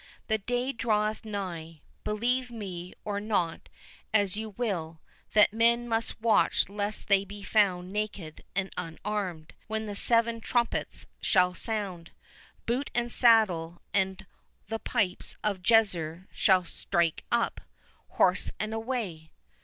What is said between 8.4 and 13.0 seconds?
and unarmed, when the seven trumpets shall sound, Boot